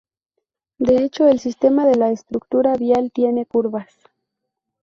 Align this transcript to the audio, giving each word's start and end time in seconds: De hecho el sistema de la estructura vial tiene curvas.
De 0.79 1.03
hecho 1.03 1.27
el 1.27 1.39
sistema 1.39 1.85
de 1.85 1.93
la 1.95 2.09
estructura 2.09 2.73
vial 2.73 3.11
tiene 3.11 3.45
curvas. 3.45 3.93